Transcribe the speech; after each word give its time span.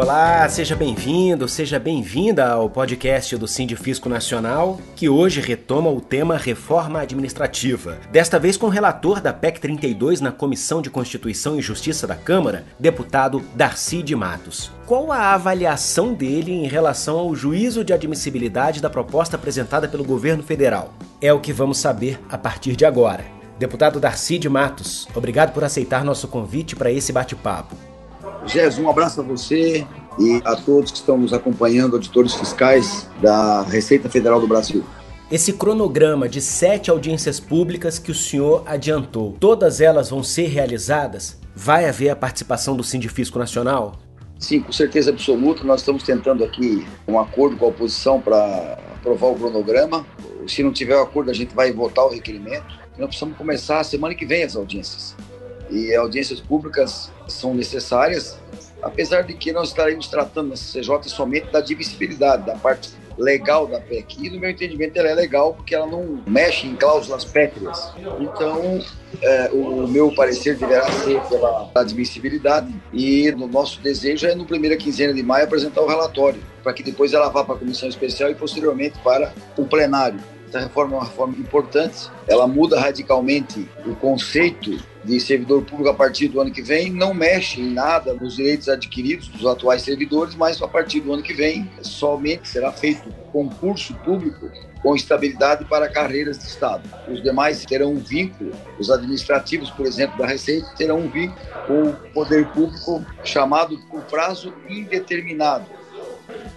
Olá, 0.00 0.48
seja 0.48 0.76
bem-vindo, 0.76 1.48
seja 1.48 1.76
bem-vinda 1.76 2.48
ao 2.48 2.70
podcast 2.70 3.36
do 3.36 3.48
Sindifisco 3.48 4.08
Nacional, 4.08 4.78
que 4.94 5.08
hoje 5.08 5.40
retoma 5.40 5.90
o 5.90 6.00
tema 6.00 6.36
reforma 6.36 7.00
administrativa. 7.00 7.98
Desta 8.08 8.38
vez 8.38 8.56
com 8.56 8.66
o 8.66 8.70
relator 8.70 9.20
da 9.20 9.32
PEC 9.32 9.60
32 9.60 10.20
na 10.20 10.30
Comissão 10.30 10.80
de 10.80 10.88
Constituição 10.88 11.58
e 11.58 11.62
Justiça 11.62 12.06
da 12.06 12.14
Câmara, 12.14 12.64
deputado 12.78 13.42
Darcy 13.56 14.00
de 14.00 14.14
Matos. 14.14 14.70
Qual 14.86 15.10
a 15.10 15.34
avaliação 15.34 16.14
dele 16.14 16.52
em 16.52 16.68
relação 16.68 17.18
ao 17.18 17.34
juízo 17.34 17.82
de 17.82 17.92
admissibilidade 17.92 18.80
da 18.80 18.88
proposta 18.88 19.34
apresentada 19.34 19.88
pelo 19.88 20.04
governo 20.04 20.44
federal? 20.44 20.94
É 21.20 21.32
o 21.32 21.40
que 21.40 21.52
vamos 21.52 21.78
saber 21.78 22.20
a 22.30 22.38
partir 22.38 22.76
de 22.76 22.84
agora. 22.84 23.24
Deputado 23.58 23.98
Darcy 23.98 24.38
de 24.38 24.48
Matos, 24.48 25.08
obrigado 25.12 25.52
por 25.52 25.64
aceitar 25.64 26.04
nosso 26.04 26.28
convite 26.28 26.76
para 26.76 26.92
esse 26.92 27.12
bate-papo. 27.12 27.87
Gés, 28.48 28.78
um 28.78 28.88
abraço 28.88 29.20
a 29.20 29.22
você 29.22 29.86
e 30.18 30.40
a 30.42 30.56
todos 30.56 30.90
que 30.90 30.96
estão 30.96 31.18
nos 31.18 31.34
acompanhando, 31.34 31.96
auditores 31.96 32.32
fiscais 32.34 33.06
da 33.20 33.60
Receita 33.62 34.08
Federal 34.08 34.40
do 34.40 34.48
Brasil. 34.48 34.82
Esse 35.30 35.52
cronograma 35.52 36.26
de 36.26 36.40
sete 36.40 36.90
audiências 36.90 37.38
públicas 37.38 37.98
que 37.98 38.10
o 38.10 38.14
senhor 38.14 38.62
adiantou, 38.64 39.36
todas 39.38 39.82
elas 39.82 40.08
vão 40.08 40.22
ser 40.22 40.46
realizadas? 40.46 41.38
Vai 41.54 41.86
haver 41.86 42.08
a 42.08 42.16
participação 42.16 42.74
do 42.74 42.82
Sindifisco 42.82 43.38
Nacional? 43.38 43.96
Sim, 44.38 44.60
com 44.60 44.72
certeza 44.72 45.10
absoluta. 45.10 45.62
Nós 45.62 45.80
estamos 45.80 46.02
tentando 46.02 46.42
aqui 46.42 46.86
um 47.06 47.18
acordo 47.18 47.56
com 47.58 47.66
a 47.66 47.68
oposição 47.68 48.18
para 48.18 48.78
aprovar 48.94 49.26
o 49.26 49.34
cronograma. 49.34 50.06
Se 50.46 50.62
não 50.62 50.72
tiver 50.72 50.96
o 50.96 51.02
acordo, 51.02 51.30
a 51.30 51.34
gente 51.34 51.54
vai 51.54 51.70
votar 51.70 52.06
o 52.06 52.08
requerimento. 52.08 52.78
Nós 52.96 53.08
precisamos 53.08 53.36
começar 53.36 53.80
a 53.80 53.84
semana 53.84 54.14
que 54.14 54.24
vem 54.24 54.42
as 54.42 54.56
audiências 54.56 55.14
e 55.70 55.94
audiências 55.94 56.40
públicas 56.40 57.10
são 57.26 57.54
necessárias, 57.54 58.38
apesar 58.82 59.22
de 59.22 59.34
que 59.34 59.52
nós 59.52 59.68
estaremos 59.68 60.08
tratando 60.08 60.50
na 60.50 60.56
CCJ 60.56 61.08
somente 61.08 61.50
da 61.50 61.60
divisibilidade, 61.60 62.46
da 62.46 62.56
parte 62.56 62.90
legal 63.18 63.66
da 63.66 63.80
PEC. 63.80 64.26
E, 64.26 64.30
no 64.30 64.38
meu 64.38 64.50
entendimento, 64.50 64.96
ela 64.96 65.08
é 65.08 65.14
legal 65.14 65.52
porque 65.52 65.74
ela 65.74 65.86
não 65.86 66.22
mexe 66.26 66.66
em 66.66 66.76
cláusulas 66.76 67.24
pétreas. 67.24 67.92
Então, 68.20 68.80
é, 69.20 69.50
o 69.52 69.86
meu 69.88 70.14
parecer 70.14 70.56
deverá 70.56 70.88
ser 70.90 71.20
pela 71.22 71.70
admissibilidade 71.74 72.72
e 72.92 73.30
no 73.32 73.48
nosso 73.48 73.80
desejo 73.80 74.26
é, 74.26 74.34
no 74.34 74.46
primeira 74.46 74.76
quinzena 74.76 75.12
de 75.12 75.22
maio, 75.22 75.44
apresentar 75.44 75.82
o 75.82 75.86
relatório, 75.86 76.40
para 76.62 76.72
que 76.72 76.82
depois 76.82 77.12
ela 77.12 77.28
vá 77.28 77.44
para 77.44 77.56
a 77.56 77.58
comissão 77.58 77.88
especial 77.88 78.30
e, 78.30 78.34
posteriormente, 78.34 78.98
para 79.02 79.34
o 79.56 79.66
plenário. 79.66 80.20
Essa 80.48 80.60
reforma 80.60 80.94
é 80.94 80.98
uma 80.98 81.04
reforma 81.04 81.36
importante, 81.36 82.10
ela 82.26 82.48
muda 82.48 82.80
radicalmente 82.80 83.68
o 83.84 83.94
conceito 83.94 84.82
de 85.04 85.20
servidor 85.20 85.62
público 85.62 85.90
a 85.90 85.94
partir 85.94 86.28
do 86.28 86.40
ano 86.40 86.50
que 86.50 86.62
vem, 86.62 86.90
não 86.90 87.12
mexe 87.12 87.60
em 87.60 87.70
nada 87.70 88.14
nos 88.14 88.36
direitos 88.36 88.66
adquiridos 88.66 89.28
dos 89.28 89.44
atuais 89.44 89.82
servidores, 89.82 90.34
mas 90.34 90.60
a 90.62 90.66
partir 90.66 91.00
do 91.00 91.12
ano 91.12 91.22
que 91.22 91.34
vem 91.34 91.70
somente 91.82 92.48
será 92.48 92.72
feito 92.72 93.12
concurso 93.30 93.94
público 93.96 94.50
com 94.82 94.96
estabilidade 94.96 95.66
para 95.66 95.88
carreiras 95.88 96.38
de 96.38 96.44
Estado. 96.44 96.88
Os 97.06 97.22
demais 97.22 97.66
terão 97.66 97.92
um 97.92 97.98
vínculo, 97.98 98.52
os 98.78 98.90
administrativos, 98.90 99.70
por 99.70 99.84
exemplo, 99.84 100.16
da 100.16 100.26
Receita, 100.26 100.72
terão 100.78 101.00
um 101.00 101.10
vínculo 101.10 101.38
com 101.66 101.90
o 101.90 101.94
poder 102.14 102.46
público 102.52 103.04
chamado 103.22 103.78
por 103.90 104.02
prazo 104.04 104.54
indeterminado 104.66 105.77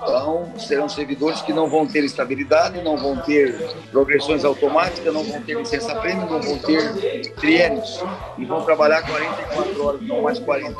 então, 0.03 0.51
serão 0.57 0.89
servidores 0.89 1.41
que 1.41 1.53
não 1.53 1.69
vão 1.69 1.85
ter 1.85 2.03
estabilidade, 2.03 2.81
não 2.81 2.97
vão 2.97 3.17
ter 3.17 3.53
progressões 3.91 4.43
automáticas, 4.43 5.13
não 5.13 5.23
vão 5.23 5.41
ter 5.41 5.55
licença-prêmio, 5.55 6.27
não 6.27 6.41
vão 6.41 6.57
ter 6.57 7.31
triênios 7.35 8.03
e 8.37 8.45
vão 8.45 8.63
trabalhar 8.63 9.03
44 9.03 9.85
horas, 9.85 10.01
não 10.01 10.23
mais 10.23 10.39
40. 10.39 10.75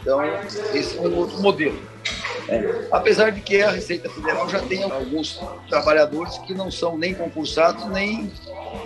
Então, 0.00 0.20
esse 0.72 0.96
é 0.96 1.00
um 1.00 1.14
outro 1.16 1.42
modelo. 1.42 1.78
É. 2.48 2.88
Apesar 2.90 3.30
de 3.30 3.42
que 3.42 3.60
a 3.60 3.70
Receita 3.70 4.08
Federal 4.08 4.48
já 4.48 4.60
tem 4.60 4.82
alguns 4.82 5.38
trabalhadores 5.68 6.38
que 6.38 6.54
não 6.54 6.70
são 6.70 6.96
nem 6.96 7.12
concursados 7.12 7.84
nem, 7.86 8.32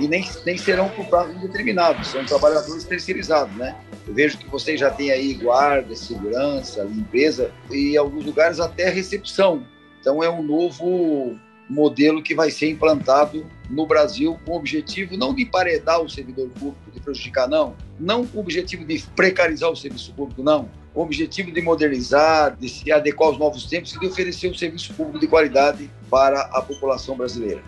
e 0.01 0.09
nem, 0.09 0.29
nem 0.45 0.59
serão 0.59 0.89
por 0.89 1.07
prazo 1.07 1.31
indeterminado, 1.31 2.05
são 2.05 2.25
trabalhadores 2.25 2.83
terceirizados, 2.83 3.55
né? 3.57 3.77
Vejo 4.13 4.39
que 4.39 4.49
vocês 4.49 4.79
já 4.79 4.91
têm 4.91 5.11
aí 5.11 5.35
guarda, 5.35 5.95
segurança, 5.97 6.83
limpeza 6.83 7.51
e 7.71 7.95
em 7.95 7.97
alguns 7.97 8.25
lugares 8.25 8.61
até 8.61 8.89
recepção. 8.89 9.67
Então 10.01 10.23
é 10.23 10.29
um 10.29 10.43
novo 10.43 11.39
modelo 11.69 12.23
que 12.23 12.35
vai 12.35 12.51
ser 12.51 12.69
implantado 12.69 13.47
no 13.71 13.87
Brasil 13.87 14.39
com 14.45 14.53
o 14.53 14.57
objetivo 14.57 15.17
não 15.17 15.35
de 15.35 15.43
emparedar 15.45 16.01
o 16.01 16.09
servidor 16.09 16.49
público, 16.51 16.91
de 16.93 17.01
prejudicar, 17.01 17.49
não. 17.49 17.75
Não 17.99 18.27
com 18.27 18.39
o 18.39 18.41
objetivo 18.41 18.85
de 18.85 19.03
precarizar 19.17 19.71
o 19.71 19.77
serviço 19.77 20.13
público, 20.13 20.43
não 20.43 20.69
o 20.95 21.01
objetivo 21.01 21.51
de 21.51 21.63
modernizar, 21.63 22.57
de 22.57 22.69
se 22.69 22.93
adequar 22.93 23.31
aos 23.31 23.39
novos 23.39 23.65
tempos 23.65 23.95
e 23.95 23.99
de 23.99 24.07
oferecer 24.07 24.51
um 24.51 24.55
serviço 24.55 24.93
público 24.95 25.19
de 25.19 25.27
qualidade 25.27 25.91
para 26.11 26.43
a 26.53 26.61
população 26.61 27.17
brasileira. 27.17 27.63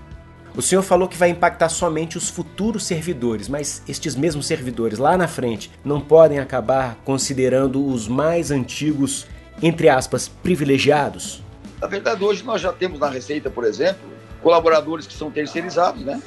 O 0.56 0.62
senhor 0.62 0.82
falou 0.82 1.08
que 1.08 1.16
vai 1.16 1.30
impactar 1.30 1.68
somente 1.68 2.16
os 2.16 2.28
futuros 2.28 2.86
servidores, 2.86 3.48
mas 3.48 3.82
estes 3.88 4.14
mesmos 4.14 4.46
servidores 4.46 5.00
lá 5.00 5.16
na 5.16 5.26
frente 5.26 5.68
não 5.84 6.00
podem 6.00 6.38
acabar 6.38 6.96
considerando 7.04 7.84
os 7.84 8.06
mais 8.06 8.52
antigos, 8.52 9.26
entre 9.60 9.88
aspas, 9.88 10.28
privilegiados? 10.28 11.42
Na 11.80 11.88
verdade, 11.88 12.22
hoje 12.22 12.44
nós 12.44 12.60
já 12.60 12.72
temos 12.72 13.00
na 13.00 13.08
Receita, 13.08 13.50
por 13.50 13.64
exemplo, 13.64 14.00
colaboradores 14.44 15.08
que 15.08 15.14
são 15.14 15.28
terceirizados, 15.28 16.04
né? 16.04 16.22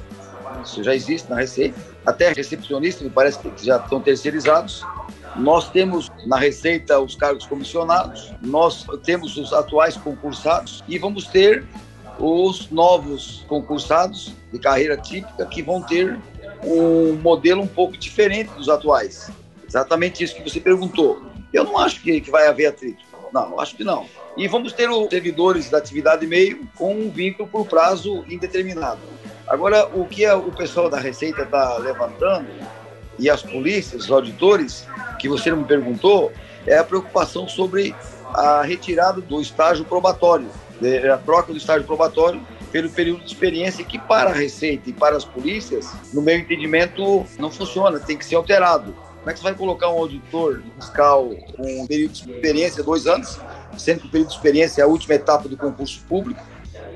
Isso 0.61 0.83
já 0.83 0.93
existe 0.93 1.29
na 1.29 1.37
Receita. 1.37 1.79
Até 2.05 2.33
recepcionistas, 2.33 3.03
me 3.03 3.09
parece 3.09 3.39
que 3.39 3.65
já 3.65 3.77
estão 3.77 4.01
terceirizados. 4.01 4.85
Nós 5.37 5.69
temos 5.69 6.11
na 6.25 6.37
Receita 6.37 6.99
os 6.99 7.15
cargos 7.15 7.45
comissionados, 7.45 8.33
nós 8.41 8.85
temos 9.05 9.37
os 9.37 9.53
atuais 9.53 9.95
concursados 9.95 10.83
e 10.85 10.97
vamos 10.97 11.27
ter 11.27 11.63
os 12.19 12.69
novos 12.69 13.45
concursados 13.47 14.33
de 14.51 14.59
carreira 14.59 14.97
típica 14.97 15.45
que 15.45 15.61
vão 15.61 15.81
ter 15.81 16.17
um 16.63 17.13
modelo 17.13 17.61
um 17.61 17.67
pouco 17.67 17.97
diferente 17.97 18.49
dos 18.51 18.69
atuais. 18.69 19.29
Exatamente 19.67 20.23
isso 20.23 20.35
que 20.35 20.49
você 20.49 20.59
perguntou. 20.59 21.21
Eu 21.53 21.63
não 21.63 21.77
acho 21.77 22.01
que, 22.01 22.19
que 22.21 22.31
vai 22.31 22.47
haver 22.47 22.67
atrito. 22.67 23.03
Não, 23.33 23.59
acho 23.59 23.75
que 23.75 23.83
não. 23.83 24.05
E 24.35 24.47
vamos 24.47 24.73
ter 24.73 24.89
os 24.89 25.09
servidores 25.09 25.69
da 25.69 25.77
atividade 25.77 26.25
meio 26.25 26.67
com 26.75 26.93
um 26.93 27.09
vínculo 27.09 27.47
por 27.47 27.67
prazo 27.67 28.23
indeterminado. 28.29 29.01
Agora, 29.47 29.87
o 29.87 30.05
que 30.05 30.29
o 30.29 30.51
pessoal 30.51 30.89
da 30.89 30.99
Receita 30.99 31.43
está 31.43 31.77
levantando, 31.77 32.47
e 33.19 33.29
as 33.29 33.41
polícias, 33.41 34.05
os 34.05 34.11
auditores, 34.11 34.87
que 35.19 35.27
você 35.27 35.49
não 35.49 35.57
me 35.59 35.65
perguntou, 35.65 36.31
é 36.65 36.77
a 36.77 36.83
preocupação 36.83 37.47
sobre 37.47 37.95
a 38.33 38.61
retirada 38.61 39.21
do 39.21 39.41
estágio 39.41 39.85
probatório, 39.85 40.47
né, 40.81 41.09
a 41.09 41.17
troca 41.17 41.51
do 41.51 41.57
estágio 41.57 41.85
probatório 41.85 42.41
pelo 42.71 42.89
período 42.89 43.21
de 43.21 43.27
experiência 43.27 43.83
que 43.83 43.97
para 43.97 44.29
a 44.29 44.33
Receita 44.33 44.89
e 44.89 44.93
para 44.93 45.15
as 45.15 45.25
polícias, 45.25 45.87
no 46.13 46.21
meu 46.21 46.37
entendimento, 46.37 47.25
não 47.39 47.49
funciona, 47.49 47.99
tem 47.99 48.17
que 48.17 48.25
ser 48.25 48.35
alterado. 48.35 48.93
Como 49.19 49.29
é 49.29 49.33
que 49.33 49.39
você 49.39 49.43
vai 49.43 49.53
colocar 49.55 49.89
um 49.89 49.97
auditor 49.97 50.63
fiscal 50.79 51.29
com 51.55 51.81
um 51.81 51.87
período 51.87 52.13
de 52.13 52.31
experiência, 52.31 52.83
dois 52.83 53.07
anos, 53.07 53.39
sendo 53.77 54.01
que 54.01 54.07
o 54.07 54.09
período 54.09 54.29
de 54.29 54.35
experiência 54.35 54.81
é 54.81 54.85
a 54.85 54.87
última 54.87 55.15
etapa 55.15 55.49
do 55.49 55.57
concurso 55.57 56.01
público, 56.07 56.41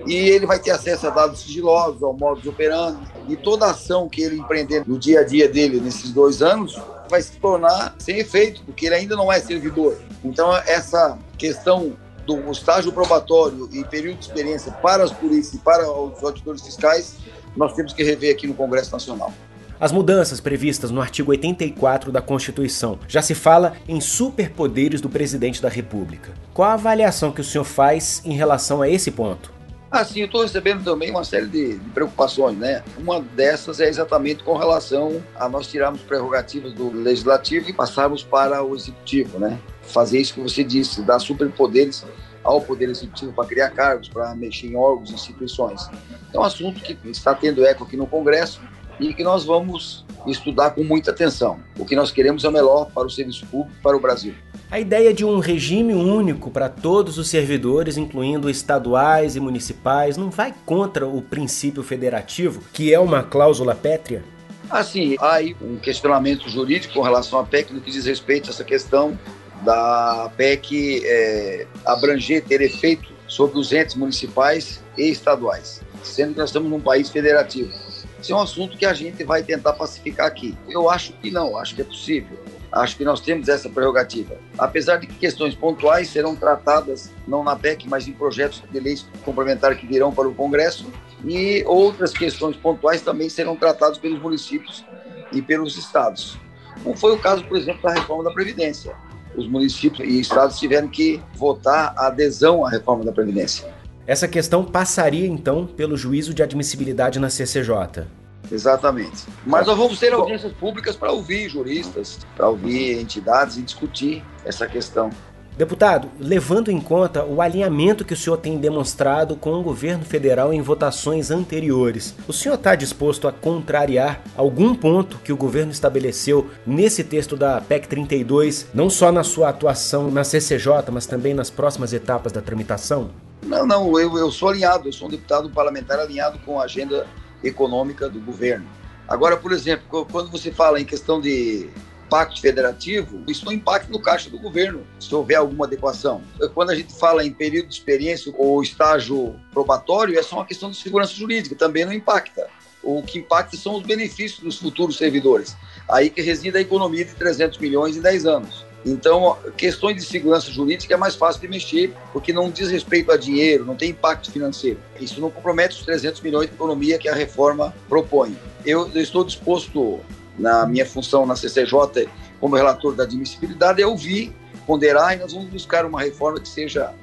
e 0.06 0.16
ele 0.16 0.46
vai 0.46 0.60
ter 0.60 0.72
acesso 0.72 1.08
a 1.08 1.10
dados 1.10 1.42
sigilosos, 1.42 2.02
ao 2.02 2.14
modo 2.14 2.42
de 2.42 2.50
operando, 2.50 3.00
e 3.28 3.36
toda 3.36 3.70
ação 3.70 4.10
que 4.10 4.22
ele 4.22 4.38
empreender 4.38 4.84
no 4.88 4.98
dia 4.98 5.20
a 5.20 5.24
dia 5.24 5.48
dele 5.48 5.80
nesses 5.80 6.12
dois 6.12 6.42
anos 6.42 6.80
vai 7.10 7.22
se 7.22 7.34
tornar 7.34 7.96
sem 8.00 8.20
efeito, 8.20 8.64
porque 8.64 8.86
ele 8.86 8.96
ainda 8.96 9.16
não 9.16 9.32
é 9.32 9.40
servidor. 9.40 9.98
Então, 10.24 10.56
essa 10.56 11.20
questão 11.38 11.98
do 12.26 12.52
estágio 12.52 12.92
probatório 12.92 13.70
e 13.72 13.84
período 13.84 14.20
de 14.20 14.26
experiência 14.26 14.72
para 14.72 15.04
as 15.04 15.12
polícias 15.12 15.56
e 15.56 15.58
para 15.60 15.90
os 15.92 16.24
auditores 16.24 16.62
fiscais, 16.62 17.18
nós 17.56 17.74
temos 17.74 17.94
que 17.94 18.04
rever 18.04 18.34
aqui 18.34 18.48
no 18.48 18.54
Congresso 18.54 18.92
Nacional. 18.92 19.34
As 19.80 19.92
mudanças 19.92 20.40
previstas 20.40 20.92
no 20.92 21.02
artigo 21.02 21.32
84 21.32 22.12
da 22.12 22.22
Constituição 22.22 23.00
já 23.08 23.20
se 23.20 23.34
fala 23.34 23.74
em 23.88 24.00
superpoderes 24.00 25.02
do 25.02 25.10
presidente 25.10 25.60
da 25.60 25.70
República. 25.70 26.32
Qual 26.54 26.70
a 26.70 26.74
avaliação 26.74 27.32
que 27.32 27.42
o 27.42 27.44
senhor 27.44 27.64
faz 27.64 28.22
em 28.24 28.34
relação 28.34 28.84
a 28.84 28.88
esse 28.88 29.10
ponto? 29.10 29.52
Assim, 29.90 30.20
eu 30.20 30.28
estou 30.28 30.44
recebendo 30.44 30.84
também 30.84 31.10
uma 31.10 31.24
série 31.24 31.48
de, 31.48 31.78
de, 31.78 31.90
preocupações, 31.90 32.58
né? 32.58 32.82
Uma 32.98 33.20
dessas 33.20 33.82
é 33.82 33.90
exatamente 33.90 34.42
com 34.42 34.56
relação 34.56 35.22
a 35.36 35.50
nós 35.50 35.68
tirarmos 35.68 36.02
prerrogativas 36.02 36.74
do 36.74 36.90
legislativo 36.92 37.70
e 37.70 37.74
passarmos 37.74 38.24
para 38.24 38.64
o 38.64 38.74
executivo, 38.74 39.38
né? 39.38 39.60
Fazer 39.92 40.20
isso 40.20 40.34
que 40.34 40.42
você 40.42 40.64
disse, 40.64 41.02
dar 41.02 41.20
superpoderes 41.20 42.06
ao 42.44 42.62
poder 42.62 42.90
executivo 42.90 43.32
para 43.34 43.46
criar 43.46 43.70
cargos, 43.70 44.10
para 44.10 44.34
mexer 44.36 44.68
em 44.68 44.76
órgãos, 44.76 45.12
instituições. 45.12 45.88
É 46.34 46.40
um 46.40 46.44
assunto 46.44 46.82
que 46.82 46.98
está 47.10 47.36
tendo 47.36 47.66
eco 47.66 47.84
aqui 47.84 47.96
no 47.96 48.08
Congresso 48.08 48.62
e 49.00 49.14
que 49.14 49.24
nós 49.24 49.44
vamos 49.44 50.06
estudar 50.28 50.72
com 50.72 50.84
muita 50.84 51.12
atenção. 51.12 51.60
O 51.78 51.86
que 51.86 51.96
nós 51.96 52.12
queremos 52.12 52.44
é 52.44 52.50
o 52.50 52.52
melhor 52.52 52.92
para 52.92 53.08
o 53.08 53.10
serviço 53.10 53.46
público, 53.48 53.76
para 53.82 53.98
o 53.98 54.00
Brasil. 54.00 54.34
A 54.70 54.80
ideia 54.80 55.14
de 55.14 55.26
um 55.26 55.40
regime 55.40 55.94
único 55.94 56.50
para 56.50 56.70
todos 56.70 57.18
os 57.18 57.28
servidores, 57.28 57.98
incluindo 57.98 58.50
estaduais 58.50 59.36
e 59.36 59.40
municipais, 59.40 60.16
não 60.16 60.30
vai 60.30 60.54
contra 60.66 61.08
o 61.08 61.22
princípio 61.22 61.84
federativo, 61.84 62.62
que 62.72 62.94
é 62.94 63.00
uma 63.00 63.24
cláusula 63.24 63.76
pétrea? 63.76 64.24
Assim, 64.70 65.18
há 65.20 65.34
aí 65.34 65.56
um 65.62 65.76
questionamento 65.78 66.48
jurídico 66.48 66.94
com 66.94 67.02
relação 67.02 67.38
à 67.40 67.44
PEC 67.44 67.74
no 67.74 67.82
que 67.82 67.92
diz 67.92 68.06
respeito 68.06 68.48
a 68.48 68.54
essa 68.54 68.64
questão 68.64 69.20
da 69.64 70.32
PEC 70.36 71.02
é, 71.06 71.68
abranger, 71.86 72.44
ter 72.44 72.62
efeito 72.62 73.12
sobre 73.28 73.58
os 73.60 73.72
entes 73.72 73.96
municipais 73.96 74.84
e 74.98 75.10
estaduais, 75.10 75.82
sendo 76.04 76.34
que 76.34 76.40
nós 76.40 76.50
estamos 76.50 76.70
num 76.70 76.82
país 76.82 77.10
federativo. 77.10 77.72
Esse 78.20 78.32
é 78.32 78.36
um 78.36 78.42
assunto 78.42 78.78
que 78.78 78.86
a 78.86 78.94
gente 78.94 79.24
vai 79.24 79.42
tentar 79.42 79.74
pacificar 79.74 80.28
aqui. 80.28 80.56
Eu 80.70 80.90
acho 80.90 81.14
que 81.14 81.32
não, 81.32 81.58
acho 81.58 81.74
que 81.74 81.82
é 81.82 81.86
possível. 81.86 82.38
Acho 82.72 82.96
que 82.96 83.04
nós 83.04 83.20
temos 83.20 83.50
essa 83.50 83.68
prerrogativa. 83.68 84.38
Apesar 84.58 84.98
de 84.98 85.08
que 85.08 85.16
questões 85.16 85.56
pontuais 85.56 86.10
serão 86.10 86.36
tratadas 86.36 87.12
não 87.28 87.44
na 87.44 87.56
PEC, 87.56 87.90
mas 87.90 88.08
em 88.08 88.14
projetos 88.14 88.64
de 88.72 88.80
leis 88.80 89.06
complementares 89.26 89.80
que 89.80 89.88
virão 89.88 90.14
para 90.14 90.28
o 90.28 90.34
Congresso, 90.36 90.86
e 91.26 91.64
outras 91.66 92.12
questões 92.12 92.56
pontuais 92.56 93.02
também 93.02 93.28
serão 93.28 93.56
tratadas 93.56 93.98
pelos 93.98 94.22
municípios 94.22 94.86
e 95.32 95.42
pelos 95.42 95.78
estados. 95.78 96.38
Como 96.84 96.96
foi 96.96 97.14
o 97.14 97.18
caso, 97.18 97.44
por 97.46 97.58
exemplo, 97.58 97.82
da 97.82 97.94
reforma 97.94 98.24
da 98.24 98.32
Previdência. 98.32 98.96
Os 99.36 99.48
municípios 99.48 100.08
e 100.08 100.20
estados 100.20 100.60
tiveram 100.60 100.88
que 100.88 101.22
votar 101.36 101.94
a 101.98 102.08
adesão 102.08 102.66
à 102.66 102.70
reforma 102.70 103.04
da 103.04 103.12
Previdência. 103.12 103.68
Essa 104.06 104.28
questão 104.28 104.64
passaria, 104.64 105.28
então, 105.28 105.66
pelo 105.66 105.96
juízo 105.96 106.34
de 106.34 106.44
admissibilidade 106.44 107.20
na 107.20 107.30
CCJ. 107.30 108.06
Exatamente. 108.52 109.26
Mas 109.46 109.68
nós 109.68 109.78
vamos 109.78 110.00
ter 110.00 110.12
audiências 110.12 110.52
públicas 110.54 110.96
para 110.96 111.12
ouvir 111.12 111.48
juristas, 111.50 112.20
para 112.36 112.50
ouvir 112.50 113.00
entidades 113.00 113.58
e 113.58 113.62
discutir 113.62 114.24
essa 114.44 114.68
questão. 114.68 115.10
Deputado, 115.58 116.10
levando 116.18 116.72
em 116.72 116.80
conta 116.80 117.26
o 117.26 117.42
alinhamento 117.42 118.06
que 118.06 118.14
o 118.14 118.18
senhor 118.18 118.38
tem 118.38 118.58
demonstrado 118.58 119.36
com 119.36 119.54
o 119.54 119.62
governo 119.62 120.06
federal 120.06 120.54
em 120.54 120.62
votações 120.62 121.30
anteriores, 121.30 122.16
o 122.28 122.34
senhor 122.34 122.56
está 122.56 122.74
disposto 122.74 123.28
a 123.28 123.34
contrariar 123.34 124.22
algum 124.36 124.74
ponto 124.74 125.20
que 125.20 125.34
o 125.34 125.38
governo 125.38 125.72
estabeleceu 125.72 126.50
nesse 126.66 127.04
texto 127.04 127.36
da 127.36 127.60
PEC 127.60 127.88
32, 127.88 128.68
não 128.74 128.90
só 128.90 129.12
na 129.12 129.24
sua 129.24 129.50
atuação 129.50 130.10
na 130.10 130.24
CCJ, 130.24 130.90
mas 130.92 131.06
também 131.06 131.34
nas 131.34 131.50
próximas 131.50 131.92
etapas 131.92 132.32
da 132.32 132.42
tramitação? 132.42 133.12
Não, 133.44 133.66
não, 133.66 134.00
eu, 134.00 134.18
eu 134.18 134.32
sou 134.32 134.50
alinhado, 134.50 134.88
eu 134.88 134.94
sou 134.94 135.08
um 135.08 135.12
deputado 135.12 135.50
parlamentar 135.50 136.00
alinhado 136.00 136.40
com 136.40 136.60
a 136.60 136.64
agenda 136.64 137.06
econômica 137.44 138.08
do 138.08 138.20
governo. 138.20 138.66
Agora, 139.08 139.36
por 139.36 139.52
exemplo, 139.52 140.08
quando 140.10 140.32
você 140.32 140.52
fala 140.52 140.80
em 140.80 140.86
questão 140.86 141.20
de 141.20 141.70
pacto 142.12 142.42
federativo, 142.42 143.24
isso 143.26 143.46
não 143.46 143.54
impacta 143.54 143.90
no 143.90 144.02
caixa 144.02 144.30
do 144.30 144.38
governo, 144.38 144.86
se 145.00 145.16
houver 145.16 145.36
alguma 145.36 145.66
adequação. 145.66 146.22
Quando 146.54 146.72
a 146.72 146.76
gente 146.76 146.94
fala 146.94 147.26
em 147.26 147.32
período 147.32 147.70
de 147.70 147.76
experiência 147.76 148.34
ou 148.38 148.62
estágio 148.62 149.40
probatório, 149.54 150.20
é 150.20 150.22
só 150.22 150.36
uma 150.36 150.46
questão 150.46 150.70
de 150.70 150.76
segurança 150.76 151.14
jurídica, 151.14 151.56
também 151.56 151.86
não 151.86 151.94
impacta. 151.94 152.50
O 152.84 153.02
que 153.02 153.20
impacta 153.20 153.56
são 153.56 153.76
os 153.78 153.84
benefícios 153.84 154.42
dos 154.42 154.58
futuros 154.58 154.98
servidores. 154.98 155.56
Aí 155.90 156.10
que 156.10 156.22
reside 156.22 156.58
a 156.58 156.60
economia 156.60 157.06
de 157.06 157.14
300 157.14 157.58
milhões 157.60 157.96
em 157.96 158.02
10 158.02 158.26
anos. 158.26 158.66
Então, 158.86 159.38
questões 159.56 159.96
de 159.96 160.02
segurança 160.02 160.52
jurídica 160.52 160.94
é 160.94 160.98
mais 160.98 161.16
fácil 161.16 161.40
de 161.40 161.48
mexer, 161.48 161.94
porque 162.12 162.34
não 162.34 162.50
diz 162.52 162.70
respeito 162.70 163.12
a 163.12 163.16
dinheiro, 163.16 163.64
não 163.64 163.76
tem 163.76 163.92
impacto 163.92 164.32
financeiro. 164.32 164.80
Isso 165.00 165.22
não 165.22 165.32
compromete 165.32 165.78
os 165.78 165.86
300 165.86 166.20
milhões 166.20 166.50
de 166.50 166.56
economia 166.56 166.98
que 166.98 167.08
a 167.08 167.16
reforma 167.16 167.74
propõe. 167.88 168.36
Eu, 168.66 168.92
eu 168.94 169.02
estou 169.02 169.24
disposto, 169.24 170.02
na 170.42 170.66
minha 170.66 170.86
função 170.86 171.26
na 171.26 171.36
CCJ, 171.36 172.10
como 172.40 172.56
relator 172.56 172.94
da 172.94 173.04
admissibilidade, 173.04 173.82
a 173.82 173.88
ouvir, 173.88 174.34
ponderar 174.66 175.16
e 175.16 175.20
nós 175.20 175.32
vamos 175.32 175.50
buscar 175.50 175.86
uma 175.86 176.02
reforma 176.02 176.40
que 176.40 176.50
seja 176.50 176.94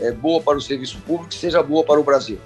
é, 0.00 0.12
boa 0.12 0.40
para 0.42 0.56
o 0.56 0.60
serviço 0.60 0.98
público, 0.98 1.30
que 1.30 1.34
seja 1.34 1.62
boa 1.62 1.84
para 1.84 1.98
o 1.98 2.04
Brasil. 2.04 2.38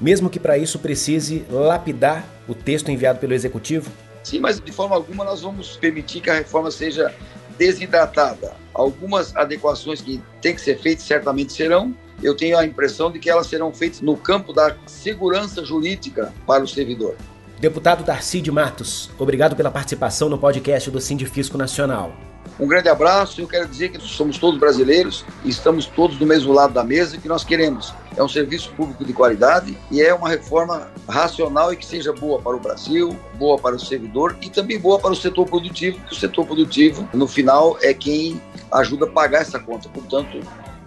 Mesmo 0.00 0.30
que 0.30 0.38
para 0.38 0.56
isso 0.56 0.78
precise 0.78 1.44
lapidar 1.50 2.24
o 2.46 2.54
texto 2.54 2.90
enviado 2.90 3.18
pelo 3.18 3.34
Executivo? 3.34 3.90
Sim, 4.22 4.40
mas 4.40 4.60
de 4.60 4.70
forma 4.70 4.94
alguma 4.94 5.24
nós 5.24 5.42
vamos 5.42 5.76
permitir 5.76 6.20
que 6.20 6.30
a 6.30 6.34
reforma 6.34 6.70
seja 6.70 7.12
desidratada. 7.58 8.52
Algumas 8.72 9.34
adequações 9.34 10.00
que 10.00 10.22
têm 10.40 10.54
que 10.54 10.60
ser 10.60 10.78
feitas 10.78 11.04
certamente 11.04 11.52
serão. 11.52 11.94
Eu 12.22 12.36
tenho 12.36 12.56
a 12.56 12.64
impressão 12.64 13.10
de 13.10 13.18
que 13.18 13.28
elas 13.28 13.48
serão 13.48 13.72
feitas 13.72 14.00
no 14.00 14.16
campo 14.16 14.52
da 14.52 14.76
segurança 14.86 15.64
jurídica 15.64 16.32
para 16.46 16.62
o 16.62 16.68
servidor. 16.68 17.16
Deputado 17.60 18.04
Darcy 18.04 18.40
de 18.40 18.52
Matos, 18.52 19.10
obrigado 19.18 19.56
pela 19.56 19.68
participação 19.68 20.28
no 20.28 20.38
podcast 20.38 20.88
do 20.92 21.00
Sindifisco 21.00 21.58
Nacional. 21.58 22.12
Um 22.58 22.68
grande 22.68 22.88
abraço. 22.88 23.40
Eu 23.40 23.48
quero 23.48 23.66
dizer 23.66 23.88
que 23.88 24.00
somos 24.00 24.38
todos 24.38 24.60
brasileiros 24.60 25.24
e 25.44 25.48
estamos 25.48 25.86
todos 25.86 26.16
do 26.16 26.24
mesmo 26.24 26.52
lado 26.52 26.72
da 26.72 26.84
mesa 26.84 27.16
e 27.16 27.18
que 27.18 27.26
nós 27.26 27.42
queremos 27.42 27.92
é 28.16 28.22
um 28.22 28.28
serviço 28.28 28.72
público 28.74 29.04
de 29.04 29.12
qualidade 29.12 29.76
e 29.90 30.00
é 30.00 30.14
uma 30.14 30.28
reforma 30.28 30.88
racional 31.08 31.72
e 31.72 31.76
que 31.76 31.84
seja 31.84 32.12
boa 32.12 32.40
para 32.40 32.54
o 32.54 32.60
Brasil, 32.60 33.16
boa 33.34 33.58
para 33.58 33.74
o 33.74 33.80
servidor 33.80 34.36
e 34.40 34.48
também 34.48 34.78
boa 34.78 35.00
para 35.00 35.10
o 35.10 35.16
setor 35.16 35.44
produtivo, 35.44 35.98
porque 35.98 36.14
o 36.14 36.18
setor 36.18 36.46
produtivo, 36.46 37.08
no 37.12 37.26
final, 37.26 37.76
é 37.82 37.92
quem 37.92 38.40
ajuda 38.70 39.04
a 39.04 39.08
pagar 39.08 39.42
essa 39.42 39.58
conta. 39.58 39.88
Portanto, 39.88 40.40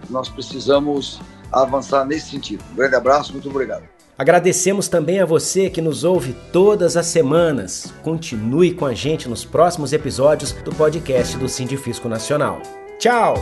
nós 0.08 0.30
precisamos 0.30 1.20
avançar 1.52 2.06
nesse 2.06 2.30
sentido. 2.30 2.64
Um 2.72 2.76
grande 2.76 2.96
abraço, 2.96 3.32
muito 3.32 3.50
obrigado. 3.50 3.84
Agradecemos 4.22 4.86
também 4.86 5.18
a 5.18 5.26
você 5.26 5.68
que 5.68 5.80
nos 5.80 6.04
ouve 6.04 6.32
todas 6.52 6.96
as 6.96 7.06
semanas. 7.06 7.92
Continue 8.04 8.72
com 8.72 8.86
a 8.86 8.94
gente 8.94 9.28
nos 9.28 9.44
próximos 9.44 9.92
episódios 9.92 10.52
do 10.52 10.72
podcast 10.72 11.36
do 11.36 11.48
Sindifisco 11.48 12.08
Nacional. 12.08 12.62
Tchau! 13.00 13.34